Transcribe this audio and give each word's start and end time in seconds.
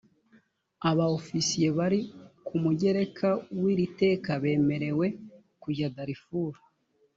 aba 0.89 1.05
ofisiye 1.17 1.67
bari 1.77 1.99
ku 2.45 2.53
mugereka 2.63 3.27
w 3.59 3.61
iri 3.73 3.87
teka 4.01 4.31
bemerewe 4.41 5.05
kujya 5.61 5.87
darifuru 5.95 6.57